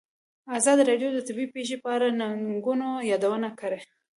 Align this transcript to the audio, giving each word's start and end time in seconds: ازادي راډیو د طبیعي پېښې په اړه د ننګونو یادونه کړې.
ازادي 0.57 0.83
راډیو 0.89 1.09
د 1.13 1.19
طبیعي 1.27 1.51
پېښې 1.55 1.77
په 1.83 1.89
اړه 1.95 2.07
د 2.09 2.13
ننګونو 2.21 2.87
یادونه 3.11 3.49
کړې. 3.59 3.79